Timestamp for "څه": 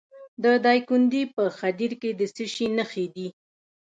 2.35-2.45